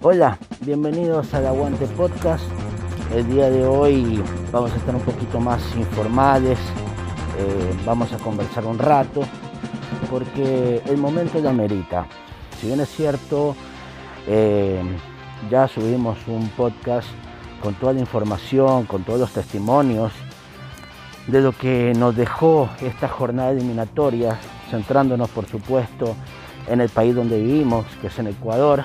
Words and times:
Hola, 0.00 0.38
bienvenidos 0.60 1.34
al 1.34 1.48
Aguante 1.48 1.84
Podcast. 1.88 2.44
El 3.12 3.28
día 3.28 3.50
de 3.50 3.66
hoy 3.66 4.22
vamos 4.52 4.70
a 4.70 4.76
estar 4.76 4.94
un 4.94 5.00
poquito 5.00 5.40
más 5.40 5.60
informales, 5.74 6.56
eh, 7.36 7.74
vamos 7.84 8.12
a 8.12 8.18
conversar 8.18 8.64
un 8.64 8.78
rato, 8.78 9.22
porque 10.08 10.80
el 10.86 10.98
momento 10.98 11.40
lo 11.40 11.48
amerita. 11.48 12.06
Si 12.60 12.68
bien 12.68 12.78
es 12.78 12.90
cierto, 12.90 13.56
eh, 14.28 14.80
ya 15.50 15.66
subimos 15.66 16.16
un 16.28 16.48
podcast 16.50 17.08
con 17.60 17.74
toda 17.74 17.92
la 17.92 17.98
información, 17.98 18.86
con 18.86 19.02
todos 19.02 19.18
los 19.18 19.32
testimonios 19.32 20.12
de 21.26 21.40
lo 21.40 21.50
que 21.50 21.92
nos 21.96 22.14
dejó 22.14 22.68
esta 22.82 23.08
jornada 23.08 23.50
eliminatoria, 23.50 24.38
centrándonos 24.70 25.28
por 25.30 25.46
supuesto 25.46 26.14
en 26.68 26.80
el 26.80 26.88
país 26.88 27.16
donde 27.16 27.42
vivimos, 27.42 27.84
que 28.00 28.06
es 28.06 28.18
en 28.20 28.28
Ecuador. 28.28 28.84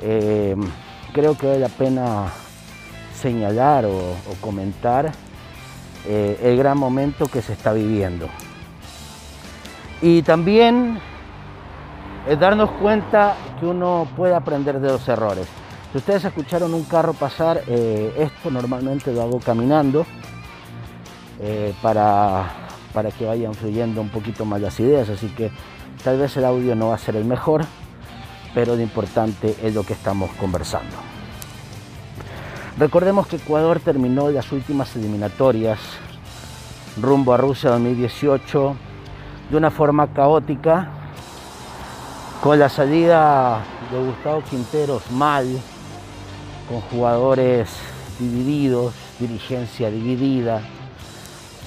Eh, 0.00 0.56
creo 1.12 1.36
que 1.36 1.46
vale 1.46 1.58
la 1.60 1.68
pena 1.68 2.26
señalar 3.14 3.84
o, 3.86 4.16
comentar 4.40 5.12
eh, 6.06 6.40
el 6.42 6.56
gran 6.56 6.78
momento 6.78 7.26
que 7.26 7.42
se 7.42 7.52
está 7.52 7.72
viviendo. 7.72 8.28
Y 10.00 10.22
también 10.22 10.98
es 12.28 12.38
darnos 12.38 12.70
cuenta 12.72 13.36
que 13.60 13.66
uno 13.66 14.08
puede 14.16 14.34
aprender 14.34 14.80
de 14.80 14.88
los 14.88 15.06
errores. 15.08 15.46
Si 15.92 15.98
ustedes 15.98 16.24
escucharon 16.24 16.74
un 16.74 16.84
carro 16.84 17.12
pasar, 17.12 17.62
eh, 17.68 18.12
esto 18.18 18.50
normalmente 18.50 19.12
lo 19.12 19.22
hago 19.22 19.38
caminando 19.38 20.06
para, 21.82 22.44
para 22.92 23.10
que 23.10 23.26
vayan 23.26 23.52
fluyendo 23.52 24.00
un 24.00 24.08
poquito 24.10 24.44
más 24.44 24.60
las 24.60 24.78
ideas, 24.78 25.08
así 25.08 25.26
que 25.30 25.50
Tal 26.04 26.18
vez 26.18 26.36
el 26.36 26.44
audio 26.44 26.74
no 26.74 26.88
va 26.88 26.96
a 26.96 26.98
ser 26.98 27.14
el 27.14 27.24
mejor, 27.24 27.64
pero 28.54 28.76
lo 28.76 28.82
importante 28.82 29.56
es 29.62 29.74
lo 29.74 29.84
que 29.84 29.94
estamos 29.94 30.30
conversando. 30.32 30.96
Recordemos 32.78 33.26
que 33.26 33.36
Ecuador 33.36 33.80
terminó 33.80 34.30
las 34.30 34.50
últimas 34.52 34.94
eliminatorias 34.96 35.78
rumbo 37.00 37.32
a 37.32 37.36
Rusia 37.36 37.70
2018 37.70 38.76
de 39.50 39.56
una 39.56 39.70
forma 39.70 40.12
caótica, 40.12 40.88
con 42.42 42.58
la 42.58 42.68
salida 42.68 43.62
de 43.90 43.98
Gustavo 43.98 44.42
Quinteros 44.42 45.10
mal, 45.10 45.46
con 46.68 46.80
jugadores 46.80 47.68
divididos, 48.18 48.94
dirigencia 49.18 49.90
dividida 49.90 50.62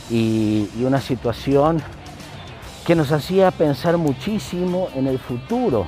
y, 0.09 0.70
y 0.77 0.83
una 0.83 0.99
situación 0.99 1.81
que 2.86 2.95
nos 2.95 3.11
hacía 3.11 3.52
pensar 3.52 3.97
muchísimo 3.97 4.89
en 4.95 5.08
el 5.08 5.17
futuro 5.20 5.88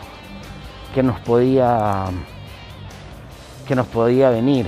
que 0.98 1.04
nos 1.04 1.20
podía, 1.20 2.06
que 3.68 3.76
nos 3.76 3.86
podía 3.86 4.32
venir. 4.32 4.66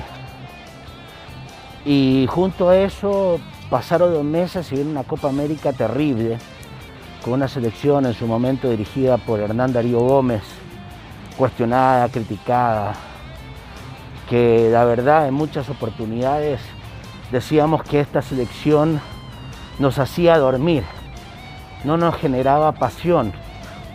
Y 1.84 2.28
junto 2.30 2.70
a 2.70 2.78
eso 2.78 3.40
pasaron 3.72 4.14
dos 4.14 4.24
meses 4.24 4.72
y 4.72 4.76
vino 4.76 4.92
una 4.92 5.04
Copa 5.04 5.30
América 5.30 5.74
terrible, 5.74 6.38
con 7.24 7.34
una 7.34 7.48
selección 7.48 8.06
en 8.06 8.14
su 8.14 8.28
momento 8.28 8.70
dirigida 8.70 9.18
por 9.18 9.40
Hernán 9.40 9.74
Darío 9.74 10.02
Gómez, 10.02 10.44
cuestionada, 11.36 12.10
criticada, 12.10 12.94
que 14.30 14.70
la 14.72 14.86
verdad 14.86 15.28
en 15.28 15.34
muchas 15.34 15.68
oportunidades 15.68 16.62
decíamos 17.32 17.82
que 17.82 18.02
esta 18.02 18.22
selección 18.22 19.02
nos 19.80 19.98
hacía 19.98 20.38
dormir 20.38 20.84
no 21.84 21.98
nos 21.98 22.16
generaba 22.18 22.74
pasión, 22.74 23.34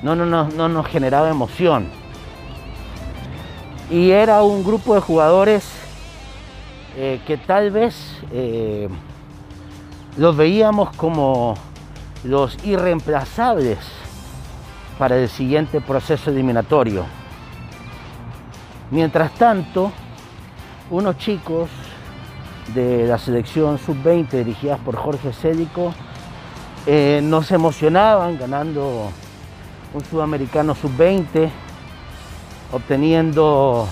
no, 0.03 0.17
no, 0.17 0.27
no, 0.27 0.49
no 0.49 0.69
nos 0.69 0.89
generaba 0.89 1.31
emoción. 1.31 2.03
Y 3.91 4.11
era 4.11 4.43
un 4.43 4.65
grupo 4.65 4.95
de 4.95 5.01
jugadores 5.01 5.69
eh, 6.97 7.21
que 7.27 7.37
tal 7.37 7.71
vez 7.71 7.95
eh, 8.33 8.89
los 10.17 10.37
veíamos 10.37 10.95
como 10.97 11.55
los 12.23 12.57
irreemplazables 12.65 13.79
para 14.99 15.17
el 15.17 15.29
siguiente 15.29 15.81
proceso 15.81 16.31
eliminatorio. 16.31 17.05
Mientras 18.91 19.33
tanto, 19.35 19.93
unos 20.91 21.19
chicos 21.19 21.69
de 22.75 23.07
la 23.07 23.19
selección 23.19 23.79
sub-20 23.79 24.31
dirigidas 24.31 24.79
por 24.81 24.97
Jorge 24.97 25.33
Célico 25.33 25.93
eh, 26.87 27.21
nos 27.23 27.51
emocionaban 27.51 28.39
ganando 28.39 29.11
un 29.93 30.05
sudamericano 30.05 30.75
sub-20, 30.75 31.51
obteniendo 32.73 33.87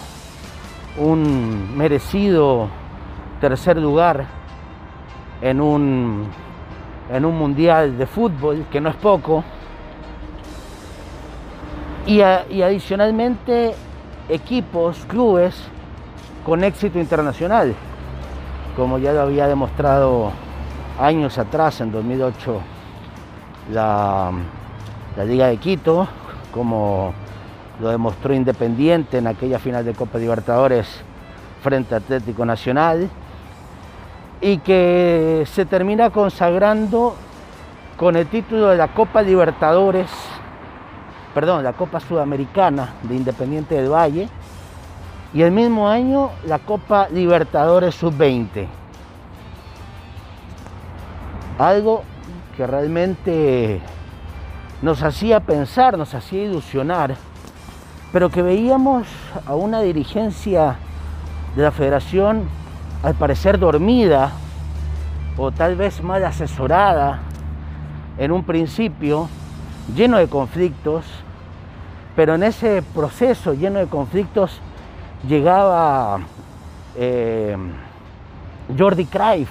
un 0.99 1.77
merecido 1.77 2.69
tercer 3.41 3.77
lugar 3.77 4.27
en 5.41 5.61
un, 5.61 6.29
en 7.11 7.25
un 7.25 7.37
mundial 7.37 7.99
de 7.99 8.07
fútbol, 8.07 8.67
que 8.71 8.81
no 8.81 8.91
es 8.91 8.97
poco. 8.97 9.45
Y, 12.07 12.19
y 12.19 12.63
adicionalmente 12.63 13.75
equipos, 14.29 15.05
clubes 15.07 15.55
con 16.45 16.65
éxito 16.65 16.99
internacional, 16.99 17.75
como 18.77 18.99
ya 18.99 19.13
lo 19.13 19.23
había 19.23 19.47
demostrado 19.47 20.33
años 20.99 21.39
atrás, 21.39 21.81
en 21.81 21.93
2008 21.93 22.61
la, 23.71 24.33
Liga 25.25 25.49
de 25.49 25.57
Quito, 25.59 26.09
como 26.53 27.13
lo 27.81 27.91
demostró 27.91 28.35
Independiente 28.35 29.19
en 29.19 29.27
aquella 29.27 29.59
final 29.59 29.85
de 29.85 29.95
Copa 29.95 30.19
Libertadores 30.19 31.03
frente 31.63 31.95
a 31.95 31.99
Atlético 31.99 32.45
Nacional, 32.45 33.09
y 34.41 34.59
que 34.59 35.45
se 35.47 35.65
termina 35.65 36.11
consagrando 36.11 37.15
con 37.97 38.17
el 38.17 38.27
título 38.27 38.69
de 38.69 38.77
la 38.77 38.89
Copa 38.89 39.23
Libertadores, 39.23 40.11
perdón, 41.33 41.63
la 41.63 41.73
Copa 41.73 42.01
Sudamericana 42.01 42.95
de 43.05 43.15
Independiente 43.15 43.77
del 43.77 43.93
Valle, 43.93 44.29
y 45.33 45.43
el 45.43 45.53
mismo 45.53 45.89
año 45.89 46.31
la 46.47 46.59
Copa 46.59 47.09
Libertadores 47.09 47.95
Sub-20. 47.95 48.67
Algo 51.59 52.03
que 52.57 52.67
realmente 52.67 53.81
nos 54.83 55.03
hacía 55.05 55.39
pensar, 55.39 55.97
nos 55.97 56.13
hacía 56.15 56.43
ilusionar, 56.43 57.15
pero 58.13 58.31
que 58.31 58.43
veíamos 58.43 59.07
a 59.47 59.55
una 59.55 59.81
dirigencia 59.81 60.77
de 61.57 61.63
la 61.63 61.71
federación 61.71 62.45
al 63.03 63.15
parecer 63.15 63.59
dormida 63.59 64.33
o 65.37 65.51
tal 65.51 65.77
vez 65.77 66.03
mal 66.03 66.25
asesorada 66.25 67.21
en 68.19 68.31
un 68.31 68.45
principio, 68.45 69.29
lleno 69.97 70.19
de 70.19 70.29
conflictos, 70.29 71.07
pero 72.15 72.35
en 72.35 72.43
ese 72.43 72.83
proceso 72.95 73.55
lleno 73.55 73.79
de 73.79 73.87
conflictos 73.87 74.61
llegaba 75.27 76.21
eh, 76.97 77.57
Jordi 78.79 79.07
Cruyff 79.07 79.51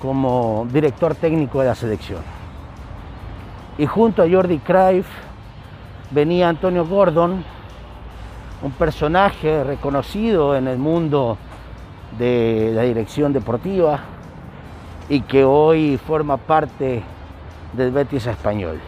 como 0.00 0.66
director 0.70 1.14
técnico 1.14 1.60
de 1.60 1.66
la 1.66 1.74
selección. 1.74 2.20
Y 3.78 3.86
junto 3.86 4.22
a 4.22 4.28
Jordi 4.30 4.58
Cruyff 4.58 5.06
venía 6.10 6.48
Antonio 6.48 6.86
Gordon, 6.86 7.44
un 8.62 8.70
personaje 8.72 9.64
reconocido 9.64 10.56
en 10.56 10.68
el 10.68 10.78
mundo 10.78 11.38
de 12.18 12.72
la 12.74 12.82
dirección 12.82 13.32
deportiva 13.32 14.00
y 15.08 15.20
que 15.22 15.44
hoy 15.44 15.98
forma 15.98 16.36
parte 16.36 17.02
del 17.72 17.90
Betis 17.90 18.26
español. 18.26 18.80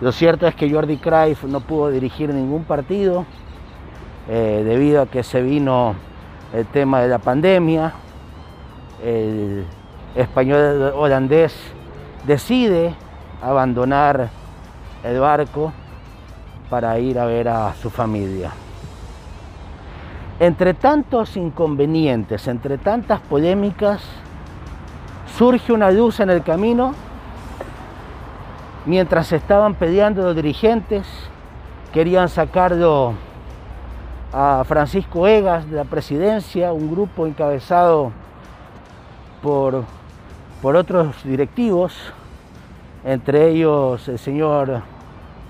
Lo 0.00 0.12
cierto 0.12 0.46
es 0.46 0.54
que 0.54 0.70
Jordi 0.72 0.96
Cruyff 0.98 1.44
no 1.44 1.60
pudo 1.60 1.90
dirigir 1.90 2.32
ningún 2.32 2.64
partido 2.64 3.26
eh, 4.28 4.62
debido 4.64 5.02
a 5.02 5.06
que 5.06 5.22
se 5.22 5.42
vino 5.42 5.94
el 6.54 6.66
tema 6.66 7.00
de 7.00 7.08
la 7.08 7.18
pandemia. 7.18 7.92
El, 9.04 9.66
español 10.14 10.92
holandés 10.96 11.54
decide 12.26 12.94
abandonar 13.42 14.30
el 15.04 15.20
barco 15.20 15.72
para 16.70 16.98
ir 16.98 17.18
a 17.18 17.24
ver 17.24 17.48
a 17.48 17.74
su 17.74 17.90
familia. 17.90 18.50
Entre 20.40 20.74
tantos 20.74 21.36
inconvenientes, 21.36 22.46
entre 22.46 22.78
tantas 22.78 23.20
polémicas, 23.20 24.02
surge 25.36 25.72
una 25.72 25.90
luz 25.90 26.20
en 26.20 26.30
el 26.30 26.42
camino 26.42 26.94
mientras 28.86 29.32
estaban 29.32 29.74
peleando 29.74 30.22
los 30.22 30.36
dirigentes, 30.36 31.06
querían 31.92 32.28
sacarlo 32.28 33.14
a 34.32 34.62
Francisco 34.66 35.26
Egas 35.26 35.68
de 35.68 35.76
la 35.76 35.84
presidencia, 35.84 36.72
un 36.72 36.90
grupo 36.90 37.26
encabezado 37.26 38.12
por 39.42 39.84
por 40.60 40.74
otros 40.74 41.22
directivos, 41.24 41.94
entre 43.04 43.50
ellos 43.50 44.08
el 44.08 44.18
señor 44.18 44.82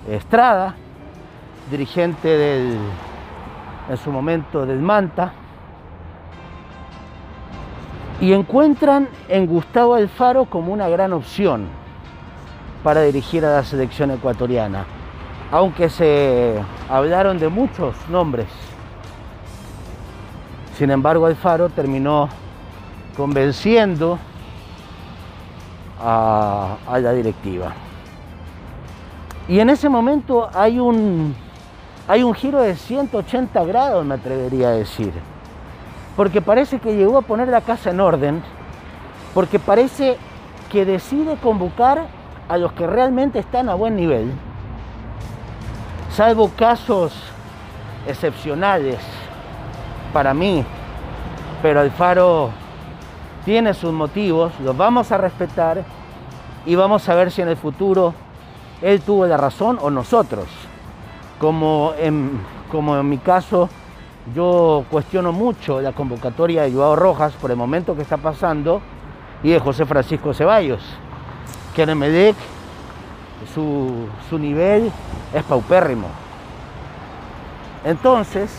Estrada, 0.08 0.74
dirigente 1.70 2.28
del, 2.28 2.78
en 3.88 3.96
su 3.96 4.10
momento 4.10 4.66
del 4.66 4.80
Manta, 4.80 5.32
y 8.20 8.32
encuentran 8.32 9.08
en 9.28 9.46
Gustavo 9.46 9.94
Alfaro 9.94 10.46
como 10.46 10.72
una 10.72 10.88
gran 10.88 11.12
opción 11.12 11.66
para 12.82 13.02
dirigir 13.02 13.44
a 13.44 13.56
la 13.56 13.64
selección 13.64 14.10
ecuatoriana, 14.10 14.84
aunque 15.52 15.88
se 15.88 16.60
hablaron 16.88 17.38
de 17.38 17.48
muchos 17.48 17.94
nombres. 18.08 18.46
Sin 20.76 20.90
embargo, 20.90 21.26
Alfaro 21.26 21.68
terminó 21.68 22.28
convenciendo 23.16 24.18
a, 26.00 26.76
a 26.88 26.98
la 27.00 27.12
directiva. 27.12 27.72
Y 29.48 29.60
en 29.60 29.70
ese 29.70 29.88
momento 29.88 30.48
hay 30.54 30.78
un, 30.78 31.34
hay 32.08 32.22
un 32.22 32.34
giro 32.34 32.62
de 32.62 32.74
180 32.74 33.64
grados, 33.64 34.04
me 34.04 34.14
atrevería 34.14 34.68
a 34.68 34.72
decir. 34.72 35.12
Porque 36.16 36.40
parece 36.40 36.80
que 36.80 36.96
llegó 36.96 37.18
a 37.18 37.22
poner 37.22 37.48
la 37.48 37.60
casa 37.60 37.90
en 37.90 38.00
orden, 38.00 38.42
porque 39.34 39.58
parece 39.58 40.16
que 40.72 40.86
decide 40.86 41.36
convocar 41.36 42.06
a 42.48 42.56
los 42.56 42.72
que 42.72 42.86
realmente 42.86 43.38
están 43.38 43.68
a 43.68 43.74
buen 43.74 43.94
nivel, 43.94 44.32
salvo 46.10 46.50
casos 46.56 47.12
excepcionales 48.06 48.98
para 50.14 50.32
mí, 50.32 50.64
pero 51.60 51.80
Alfaro 51.80 52.50
tiene 53.44 53.74
sus 53.74 53.92
motivos, 53.92 54.52
los 54.60 54.74
vamos 54.76 55.12
a 55.12 55.18
respetar 55.18 55.84
y 56.64 56.74
vamos 56.74 57.06
a 57.08 57.14
ver 57.14 57.30
si 57.30 57.42
en 57.42 57.48
el 57.48 57.56
futuro 57.56 58.14
él 58.80 59.02
tuvo 59.02 59.26
la 59.26 59.36
razón 59.36 59.78
o 59.80 59.90
nosotros. 59.90 60.67
Como 61.38 61.92
en, 61.98 62.40
como 62.70 62.96
en 62.98 63.08
mi 63.08 63.18
caso, 63.18 63.68
yo 64.34 64.84
cuestiono 64.90 65.32
mucho 65.32 65.80
la 65.80 65.92
convocatoria 65.92 66.62
de 66.62 66.72
Joao 66.72 66.96
Rojas 66.96 67.32
por 67.34 67.50
el 67.50 67.56
momento 67.56 67.94
que 67.94 68.02
está 68.02 68.16
pasando 68.16 68.80
y 69.42 69.50
de 69.50 69.60
José 69.60 69.86
Francisco 69.86 70.34
Ceballos, 70.34 70.82
que 71.74 71.82
en 71.82 71.90
el 71.90 71.96
Medec 71.96 72.36
su, 73.54 74.08
su 74.28 74.38
nivel 74.38 74.90
es 75.32 75.42
paupérrimo. 75.44 76.08
Entonces, 77.84 78.50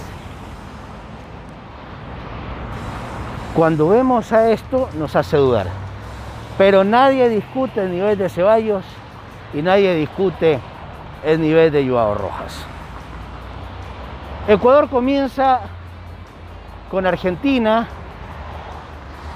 cuando 3.53 3.89
vemos 3.89 4.31
a 4.31 4.51
esto 4.51 4.89
nos 4.97 5.15
hace 5.15 5.35
dudar. 5.35 5.67
Pero 6.57 6.83
nadie 6.83 7.29
discute 7.29 7.83
el 7.83 7.91
nivel 7.91 8.17
de 8.17 8.29
Ceballos 8.29 8.83
y 9.53 9.61
nadie 9.61 9.95
discute 9.95 10.59
el 11.23 11.41
nivel 11.41 11.71
de 11.71 11.87
Joao 11.87 12.15
Rojas. 12.15 12.65
Ecuador 14.47 14.89
comienza 14.89 15.59
con 16.89 17.05
Argentina 17.05 17.87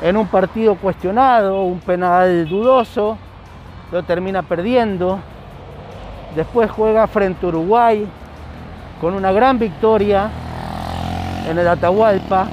en 0.01 0.17
un 0.17 0.27
partido 0.27 0.75
cuestionado, 0.75 1.63
un 1.63 1.79
penal 1.79 2.47
dudoso, 2.47 3.17
lo 3.91 4.03
termina 4.03 4.41
perdiendo. 4.41 5.19
Después 6.35 6.71
juega 6.71 7.05
frente 7.07 7.45
a 7.45 7.49
Uruguay 7.49 8.07
con 8.99 9.13
una 9.13 9.31
gran 9.31 9.59
victoria 9.59 10.29
en 11.47 11.57
el 11.57 11.67
Atahualpa. 11.67 12.47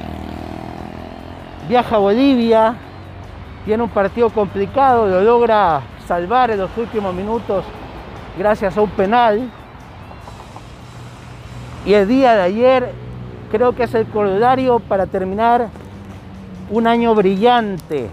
Viaja 1.68 1.96
a 1.96 1.98
Bolivia, 1.98 2.74
tiene 3.64 3.82
un 3.82 3.88
partido 3.88 4.28
complicado, 4.30 5.06
lo 5.06 5.22
logra 5.22 5.80
salvar 6.06 6.50
en 6.50 6.58
los 6.58 6.76
últimos 6.76 7.14
minutos 7.14 7.64
gracias 8.38 8.76
a 8.76 8.80
un 8.80 8.90
penal. 8.90 9.50
Y 11.84 11.94
el 11.94 12.06
día 12.06 12.34
de 12.34 12.42
ayer 12.42 12.92
creo 13.50 13.74
que 13.74 13.84
es 13.84 13.94
el 13.94 14.06
corolario 14.06 14.78
para 14.80 15.06
terminar 15.06 15.68
un 16.70 16.86
año 16.86 17.14
brillante 17.14 18.10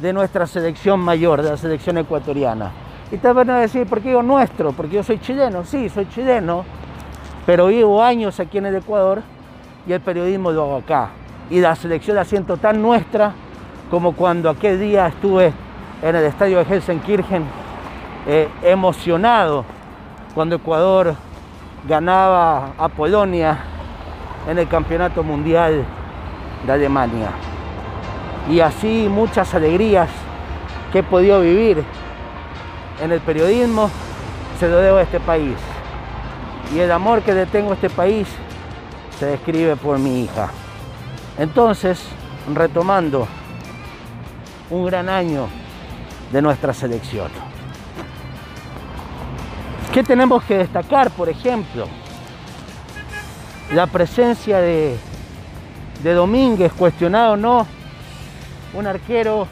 de 0.00 0.12
nuestra 0.12 0.46
selección 0.46 1.00
mayor, 1.00 1.42
de 1.42 1.50
la 1.50 1.56
selección 1.56 1.98
ecuatoriana. 1.98 2.70
Y 3.10 3.18
tal 3.18 3.34
vez 3.34 3.48
a 3.48 3.58
decir, 3.58 3.86
¿por 3.86 4.00
qué 4.00 4.08
digo 4.08 4.22
nuestro? 4.22 4.72
Porque 4.72 4.96
yo 4.96 5.02
soy 5.02 5.18
chileno. 5.20 5.64
Sí, 5.64 5.88
soy 5.88 6.08
chileno, 6.08 6.64
pero 7.44 7.68
vivo 7.68 8.02
años 8.02 8.38
aquí 8.40 8.58
en 8.58 8.66
el 8.66 8.76
Ecuador 8.76 9.22
y 9.86 9.92
el 9.92 10.00
periodismo 10.00 10.50
lo 10.50 10.62
hago 10.62 10.76
acá. 10.76 11.10
Y 11.48 11.60
la 11.60 11.74
selección 11.76 12.16
la 12.16 12.24
siento 12.24 12.56
tan 12.56 12.82
nuestra 12.82 13.32
como 13.90 14.12
cuando 14.12 14.50
aquel 14.50 14.80
día 14.80 15.06
estuve 15.06 15.52
en 16.02 16.16
el 16.16 16.24
estadio 16.24 16.58
de 16.58 16.64
Helsenkirchen, 16.64 17.44
eh, 18.26 18.48
emocionado 18.62 19.64
cuando 20.34 20.56
Ecuador 20.56 21.14
ganaba 21.88 22.72
a 22.78 22.88
Polonia 22.88 23.58
en 24.48 24.58
el 24.58 24.68
Campeonato 24.68 25.22
Mundial 25.22 25.84
de 26.66 26.72
Alemania. 26.72 27.30
Y 28.50 28.60
así 28.60 29.08
muchas 29.10 29.54
alegrías 29.54 30.08
que 30.92 31.00
he 31.00 31.02
podido 31.02 31.40
vivir 31.40 31.84
en 33.02 33.12
el 33.12 33.20
periodismo 33.20 33.90
se 34.58 34.68
lo 34.68 34.78
debo 34.78 34.98
a 34.98 35.02
este 35.02 35.20
país. 35.20 35.56
Y 36.74 36.80
el 36.80 36.90
amor 36.90 37.22
que 37.22 37.32
le 37.32 37.46
tengo 37.46 37.70
a 37.70 37.74
este 37.74 37.90
país 37.90 38.26
se 39.18 39.26
describe 39.26 39.76
por 39.76 39.98
mi 39.98 40.24
hija. 40.24 40.48
Entonces, 41.38 42.02
retomando, 42.54 43.26
un 44.70 44.84
gran 44.86 45.08
año 45.08 45.46
de 46.32 46.42
nuestra 46.42 46.72
selección. 46.72 47.45
¿Qué 49.96 50.04
tenemos 50.04 50.44
que 50.44 50.58
destacar, 50.58 51.10
por 51.10 51.30
ejemplo? 51.30 51.86
La 53.72 53.86
presencia 53.86 54.60
de, 54.60 54.94
de 56.02 56.12
Domínguez, 56.12 56.70
cuestionado 56.74 57.32
o 57.32 57.36
no, 57.38 57.66
un 58.74 58.86
arquero 58.86 59.48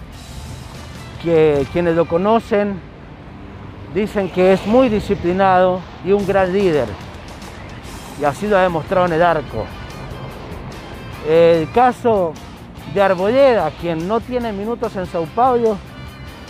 que 1.22 1.66
quienes 1.72 1.96
lo 1.96 2.04
conocen 2.04 2.78
dicen 3.94 4.28
que 4.28 4.52
es 4.52 4.66
muy 4.66 4.90
disciplinado 4.90 5.80
y 6.04 6.12
un 6.12 6.26
gran 6.26 6.52
líder. 6.52 6.88
Y 8.20 8.24
así 8.24 8.46
lo 8.46 8.58
ha 8.58 8.62
demostrado 8.64 9.06
en 9.06 9.14
el 9.14 9.22
arco. 9.22 9.64
El 11.26 11.70
caso 11.72 12.34
de 12.92 13.00
Arboleda, 13.00 13.70
quien 13.80 14.06
no 14.06 14.20
tiene 14.20 14.52
minutos 14.52 14.94
en 14.96 15.06
Sao 15.06 15.24
Paulo, 15.24 15.78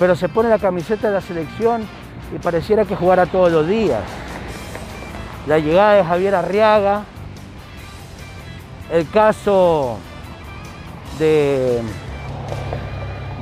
pero 0.00 0.16
se 0.16 0.28
pone 0.28 0.48
la 0.48 0.58
camiseta 0.58 1.06
de 1.06 1.14
la 1.14 1.20
selección 1.20 1.86
y 2.32 2.38
pareciera 2.38 2.84
que 2.84 2.96
jugara 2.96 3.26
todos 3.26 3.50
los 3.50 3.66
días. 3.66 4.02
La 5.46 5.58
llegada 5.58 5.94
de 5.94 6.04
Javier 6.04 6.34
Arriaga, 6.34 7.02
el 8.90 9.08
caso 9.10 9.98
de, 11.18 11.82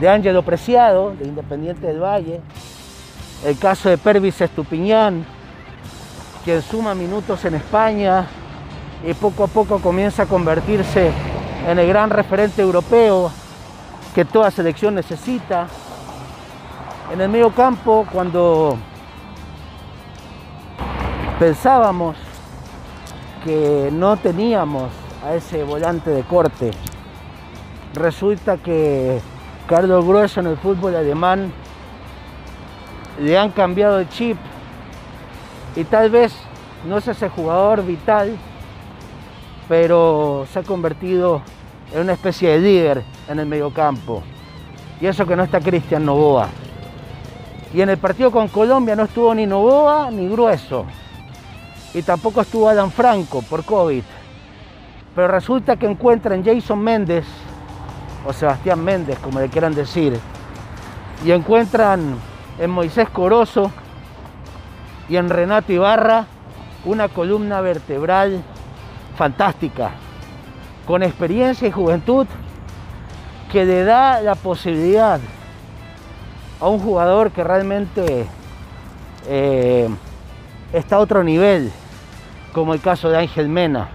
de 0.00 0.08
Ángelo 0.08 0.42
Preciado, 0.42 1.14
de 1.18 1.26
Independiente 1.26 1.86
del 1.86 2.02
Valle, 2.02 2.40
el 3.44 3.58
caso 3.58 3.88
de 3.88 3.98
Pervis 3.98 4.40
Estupiñán, 4.40 5.24
quien 6.44 6.62
suma 6.62 6.94
minutos 6.94 7.44
en 7.44 7.54
España 7.54 8.26
y 9.04 9.14
poco 9.14 9.44
a 9.44 9.48
poco 9.48 9.78
comienza 9.80 10.24
a 10.24 10.26
convertirse 10.26 11.10
en 11.68 11.78
el 11.78 11.86
gran 11.86 12.10
referente 12.10 12.62
europeo 12.62 13.30
que 14.14 14.24
toda 14.24 14.50
selección 14.50 14.94
necesita 14.94 15.66
en 17.12 17.20
el 17.20 17.28
medio 17.28 17.50
campo 17.50 18.06
cuando 18.10 18.78
pensábamos 21.38 22.16
que 23.44 23.90
no 23.92 24.16
teníamos 24.16 24.90
a 25.22 25.34
ese 25.34 25.62
volante 25.62 26.08
de 26.08 26.22
corte. 26.22 26.70
Resulta 27.92 28.56
que 28.56 29.20
Carlos 29.66 30.06
Grueso 30.06 30.40
en 30.40 30.46
el 30.46 30.56
fútbol 30.56 30.96
alemán 30.96 31.52
le 33.20 33.36
han 33.36 33.50
cambiado 33.50 33.98
el 33.98 34.08
chip 34.08 34.38
y 35.76 35.84
tal 35.84 36.08
vez 36.08 36.34
no 36.88 36.96
es 36.96 37.08
ese 37.08 37.28
jugador 37.28 37.84
vital, 37.84 38.38
pero 39.68 40.46
se 40.50 40.60
ha 40.60 40.62
convertido 40.62 41.42
en 41.92 42.00
una 42.00 42.14
especie 42.14 42.52
de 42.52 42.58
líder 42.60 43.04
en 43.28 43.38
el 43.38 43.44
mediocampo. 43.44 44.22
Y 44.98 45.06
eso 45.06 45.26
que 45.26 45.36
no 45.36 45.42
está 45.42 45.60
Cristian 45.60 46.06
Novoa. 46.06 46.48
Y 47.74 47.80
en 47.80 47.88
el 47.88 47.98
partido 47.98 48.30
con 48.30 48.48
Colombia 48.48 48.94
no 48.94 49.04
estuvo 49.04 49.34
ni 49.34 49.46
Novoa 49.46 50.10
ni 50.10 50.28
Grueso. 50.28 50.84
Y 51.94 52.02
tampoco 52.02 52.42
estuvo 52.42 52.68
Adam 52.68 52.90
Franco 52.90 53.42
por 53.42 53.64
COVID. 53.64 54.02
Pero 55.14 55.28
resulta 55.28 55.76
que 55.76 55.86
encuentran 55.86 56.44
Jason 56.44 56.78
Méndez, 56.78 57.24
o 58.26 58.32
Sebastián 58.32 58.82
Méndez, 58.82 59.18
como 59.18 59.40
le 59.40 59.48
quieran 59.48 59.74
decir, 59.74 60.18
y 61.24 61.30
encuentran 61.32 62.16
en 62.58 62.70
Moisés 62.70 63.08
Corozo 63.08 63.70
y 65.08 65.16
en 65.16 65.28
Renato 65.28 65.72
Ibarra 65.72 66.26
una 66.84 67.08
columna 67.08 67.60
vertebral 67.60 68.42
fantástica, 69.16 69.90
con 70.86 71.02
experiencia 71.02 71.68
y 71.68 71.72
juventud, 71.72 72.26
que 73.50 73.64
le 73.64 73.84
da 73.84 74.20
la 74.20 74.34
posibilidad 74.34 75.20
a 76.62 76.68
un 76.68 76.78
jugador 76.78 77.32
que 77.32 77.42
realmente 77.42 78.24
eh, 79.26 79.88
está 80.72 80.96
a 80.96 81.00
otro 81.00 81.24
nivel, 81.24 81.72
como 82.52 82.72
el 82.72 82.80
caso 82.80 83.10
de 83.10 83.18
Ángel 83.18 83.48
Mena, 83.48 83.88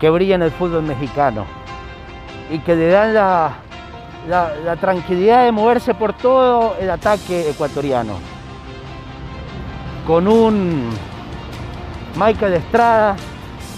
que 0.00 0.10
brilla 0.10 0.34
en 0.34 0.42
el 0.42 0.50
fútbol 0.50 0.82
mexicano 0.82 1.46
y 2.50 2.58
que 2.58 2.74
le 2.74 2.88
dan 2.88 3.14
la, 3.14 3.52
la, 4.28 4.76
tranquilidad 4.80 5.44
de 5.44 5.52
moverse 5.52 5.94
por 5.94 6.12
todo 6.12 6.74
el 6.80 6.90
ataque 6.90 7.48
ecuatoriano. 7.48 8.14
Con 10.04 10.26
un 10.26 10.90
Michael 12.16 12.54
Estrada, 12.54 13.14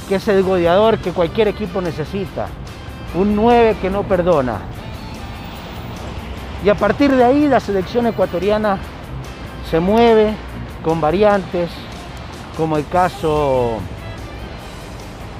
que 0.08 0.14
es 0.14 0.26
el 0.28 0.42
goleador 0.42 0.96
que 0.96 1.12
cualquier 1.12 1.48
equipo 1.48 1.82
necesita. 1.82 2.46
Un 3.14 3.36
9 3.36 3.76
que 3.82 3.90
no 3.90 4.02
perdona. 4.02 4.60
Y 6.64 6.70
a 6.70 6.74
partir 6.74 7.14
de 7.14 7.22
ahí 7.22 7.46
la 7.46 7.60
selección 7.60 8.06
ecuatoriana 8.06 8.78
se 9.70 9.80
mueve 9.80 10.34
con 10.82 10.98
variantes, 10.98 11.68
como 12.56 12.78
el 12.78 12.86
caso 12.86 13.80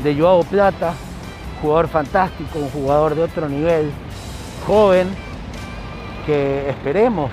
de 0.02 0.14
Joao 0.14 0.45
Plata, 0.45 0.93
jugador 1.62 1.88
fantástico, 1.88 2.59
un 2.59 2.69
jugador 2.69 3.14
de 3.14 3.23
otro 3.23 3.49
nivel, 3.49 3.90
joven, 4.66 5.09
que 6.26 6.69
esperemos 6.69 7.31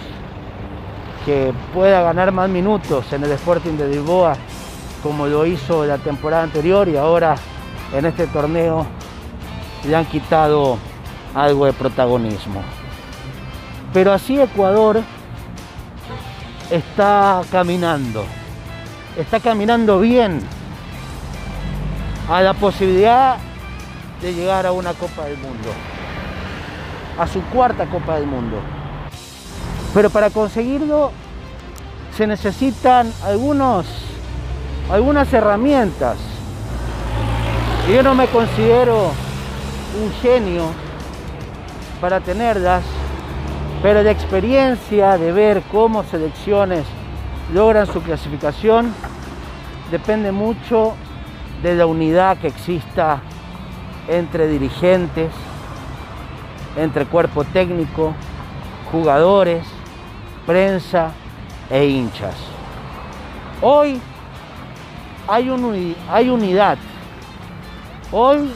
que 1.26 1.54
pueda 1.74 2.02
ganar 2.02 2.32
más 2.32 2.50
minutos 2.50 3.12
en 3.12 3.26
el 3.26 3.32
Sporting 3.32 3.74
de 3.74 3.90
Lisboa 3.90 4.36
como 5.04 5.28
lo 5.28 5.46
hizo 5.46 5.86
la 5.86 5.98
temporada 5.98 6.44
anterior 6.44 6.88
y 6.88 6.96
ahora 6.96 7.36
en 7.94 8.06
este 8.06 8.28
torneo 8.28 8.86
le 9.86 9.96
han 9.96 10.06
quitado 10.06 10.78
algo 11.36 11.66
de 11.66 11.74
protagonismo. 11.74 12.62
Pero 13.94 14.14
así 14.14 14.40
Ecuador 14.40 15.02
está 16.70 17.42
caminando, 17.52 18.24
está 19.18 19.40
caminando 19.42 20.00
bien 20.00 20.42
a 22.30 22.42
la 22.42 22.54
posibilidad 22.54 23.38
de 24.22 24.34
llegar 24.34 24.66
a 24.66 24.72
una 24.72 24.94
Copa 24.94 25.26
del 25.26 25.38
Mundo, 25.38 25.70
a 27.20 27.28
su 27.28 27.42
cuarta 27.46 27.86
Copa 27.88 28.16
del 28.16 28.28
Mundo. 28.28 28.58
Pero 29.94 30.10
para 30.10 30.30
conseguirlo 30.30 31.12
se 32.16 32.26
necesitan 32.26 33.12
algunos, 33.26 33.86
algunas 34.90 35.34
herramientas. 35.34 36.18
Yo 37.94 38.02
no 38.04 38.16
me 38.16 38.28
considero 38.28 39.12
un 40.02 40.14
genio 40.22 40.68
para 42.00 42.22
tenerlas, 42.22 42.84
pero 43.82 44.04
de 44.04 44.12
experiencia 44.12 45.18
de 45.18 45.32
ver 45.32 45.64
cómo 45.72 46.04
selecciones 46.04 46.86
logran 47.54 47.88
su 47.88 48.02
clasificación 48.02 48.94
depende 49.90 50.32
mucho 50.32 50.94
de 51.64 51.76
la 51.76 51.86
unidad 51.86 52.38
que 52.38 52.48
exista 52.48 53.22
entre 54.08 54.48
dirigentes, 54.48 55.32
entre 56.78 57.06
cuerpo 57.06 57.44
técnico, 57.44 58.14
jugadores, 58.92 59.66
prensa 60.46 61.12
e 61.70 61.86
hinchas. 61.86 62.36
Hoy 63.62 64.00
hay, 65.28 65.96
hay 66.10 66.30
unidad. 66.30 66.78
Hoy 68.12 68.52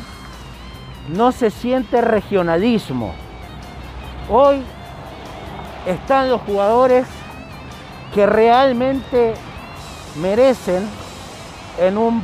no 1.09 1.31
se 1.31 1.49
siente 1.49 2.01
regionalismo. 2.01 3.13
Hoy 4.29 4.63
están 5.85 6.29
los 6.29 6.41
jugadores 6.41 7.07
que 8.13 8.25
realmente 8.25 9.33
merecen 10.21 10.87
en 11.79 11.97
un 11.97 12.23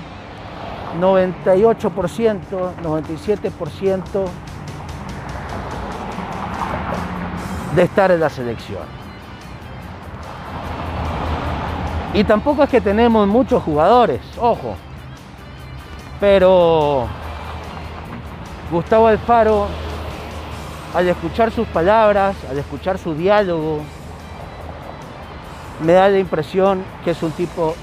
98%, 1.00 2.40
97% 2.84 4.26
de 7.76 7.84
estar 7.84 8.12
en 8.12 8.20
la 8.20 8.30
selección. 8.30 9.02
Y 12.14 12.24
tampoco 12.26 12.64
es 12.64 12.70
que 12.70 12.82
tenemos 12.82 13.28
muchos 13.28 13.64
jugadores, 13.64 14.22
ojo. 14.38 14.76
Pero 16.20 17.08
Gustavo 18.70 19.08
Alfaro, 19.08 19.68
al 20.94 21.08
escuchar 21.08 21.52
sus 21.52 21.68
palabras, 21.68 22.36
al 22.50 22.58
escuchar 22.58 22.98
su 22.98 23.14
diálogo, 23.14 23.82
me 25.84 25.94
da 25.94 26.10
la 26.10 26.20
impresión 26.20 26.84
que 27.04 27.12
es 27.12 27.24
un 27.24 27.32
tipo 27.32 27.76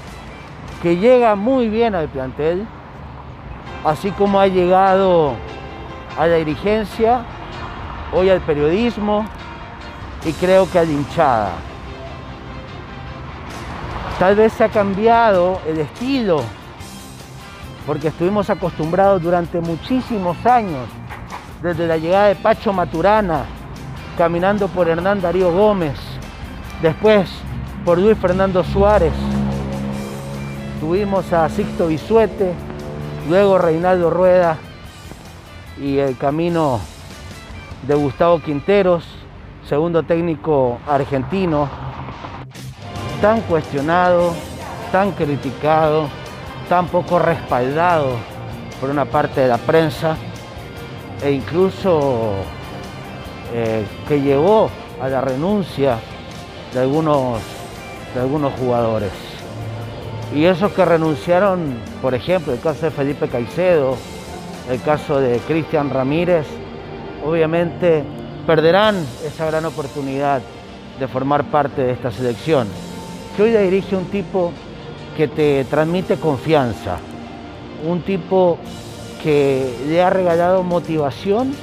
que 0.81 0.97
llega 0.97 1.35
muy 1.35 1.69
bien 1.69 1.95
al 1.95 2.07
plantel, 2.07 2.65
así 3.83 4.11
como 4.11 4.39
ha 4.39 4.47
llegado 4.47 5.33
a 6.17 6.27
la 6.27 6.35
dirigencia, 6.35 7.23
hoy 8.13 8.29
al 8.29 8.41
periodismo 8.41 9.25
y 10.25 10.31
creo 10.33 10.69
que 10.69 10.79
a 10.79 10.83
la 10.83 10.91
hinchada. 10.91 11.51
Tal 14.19 14.35
vez 14.35 14.53
se 14.53 14.65
ha 14.65 14.69
cambiado 14.69 15.61
el 15.65 15.79
estilo, 15.79 16.41
porque 17.87 18.09
estuvimos 18.09 18.49
acostumbrados 18.49 19.21
durante 19.21 19.59
muchísimos 19.61 20.45
años, 20.45 20.87
desde 21.61 21.87
la 21.87 21.97
llegada 21.97 22.27
de 22.27 22.35
Pacho 22.35 22.71
Maturana, 22.71 23.43
caminando 24.17 24.67
por 24.67 24.87
Hernán 24.87 25.21
Darío 25.21 25.51
Gómez, 25.51 25.97
después 26.81 27.29
por 27.83 27.97
Luis 27.97 28.17
Fernando 28.17 28.63
Suárez, 28.63 29.13
tuvimos 30.79 31.31
a 31.33 31.49
Sixto 31.49 31.87
Bisuete, 31.87 32.53
luego 33.27 33.57
Reinaldo 33.57 34.09
Rueda 34.09 34.57
y 35.81 35.97
el 35.97 36.17
camino 36.17 36.79
de 37.87 37.95
Gustavo 37.95 38.39
Quinteros, 38.39 39.05
segundo 39.67 40.03
técnico 40.03 40.79
argentino, 40.87 41.69
tan 43.21 43.41
cuestionado, 43.41 44.33
tan 44.91 45.11
criticado, 45.11 46.07
tan 46.69 46.87
poco 46.87 47.19
respaldado 47.19 48.15
por 48.79 48.89
una 48.89 49.05
parte 49.05 49.41
de 49.41 49.47
la 49.49 49.57
prensa 49.57 50.15
e 51.21 51.31
incluso 51.31 52.33
eh, 53.53 53.85
que 54.07 54.21
llevó 54.21 54.69
a 55.01 55.09
la 55.09 55.21
renuncia 55.21 55.97
de 56.73 56.79
algunos, 56.79 57.39
de 58.13 58.21
algunos 58.21 58.53
jugadores. 58.53 59.11
Y 60.33 60.45
esos 60.45 60.71
que 60.73 60.85
renunciaron, 60.85 61.77
por 62.01 62.13
ejemplo, 62.13 62.53
el 62.53 62.59
caso 62.59 62.85
de 62.85 62.91
Felipe 62.91 63.27
Caicedo, 63.27 63.97
el 64.69 64.81
caso 64.81 65.19
de 65.19 65.39
Cristian 65.39 65.89
Ramírez, 65.89 66.45
obviamente 67.25 68.03
perderán 68.45 68.95
esa 69.25 69.45
gran 69.47 69.65
oportunidad 69.65 70.41
de 70.99 71.07
formar 71.07 71.45
parte 71.45 71.81
de 71.81 71.91
esta 71.93 72.11
selección, 72.11 72.67
que 73.35 73.43
hoy 73.43 73.51
dirige 73.51 73.95
un 73.95 74.05
tipo 74.05 74.51
que 75.17 75.27
te 75.27 75.65
transmite 75.65 76.17
confianza, 76.17 76.97
un 77.87 78.01
tipo 78.01 78.57
que 79.23 79.75
le 79.87 80.01
ha 80.01 80.09
regalado 80.09 80.63
motivación 80.63 81.53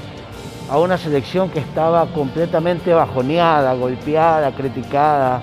a 0.70 0.78
una 0.78 0.98
selección 0.98 1.50
que 1.50 1.60
estaba 1.60 2.06
completamente 2.06 2.92
bajoneada, 2.92 3.72
golpeada, 3.74 4.52
criticada, 4.52 5.40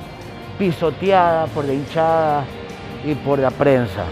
pisoteada 0.59 1.47
por 1.47 1.65
la 1.65 1.73
hinchada 1.73 2.45
y 3.05 3.15
por 3.15 3.39
la 3.39 3.51
prensa. 3.51 4.05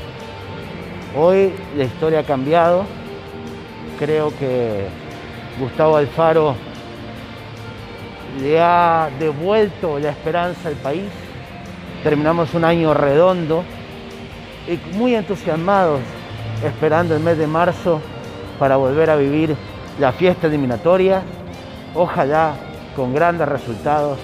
Hoy 1.17 1.53
la 1.75 1.83
historia 1.83 2.19
ha 2.19 2.23
cambiado. 2.23 2.85
Creo 3.99 4.31
que 4.39 4.85
Gustavo 5.59 5.97
Alfaro 5.97 6.55
le 8.41 8.61
ha 8.61 9.09
devuelto 9.19 9.99
la 9.99 10.09
esperanza 10.09 10.69
al 10.69 10.75
país. 10.75 11.09
Terminamos 12.03 12.53
un 12.53 12.63
año 12.63 12.93
redondo 12.93 13.63
y 14.67 14.95
muy 14.95 15.13
entusiasmados 15.13 15.99
esperando 16.63 17.15
el 17.15 17.23
mes 17.23 17.37
de 17.37 17.47
marzo 17.47 18.01
para 18.59 18.75
volver 18.75 19.09
a 19.09 19.15
vivir 19.15 19.55
la 19.99 20.11
fiesta 20.11 20.47
eliminatoria. 20.47 21.23
Ojalá 21.95 22.53
con 22.95 23.13
grandes 23.13 23.47
resultados 23.47 24.19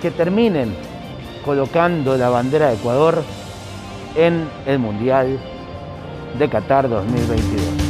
que 0.00 0.10
terminen 0.10 0.74
colocando 1.44 2.16
la 2.16 2.28
bandera 2.28 2.68
de 2.68 2.74
Ecuador 2.74 3.22
en 4.14 4.48
el 4.66 4.78
Mundial 4.78 5.38
de 6.38 6.48
Qatar 6.48 6.88
2022. 6.88 7.81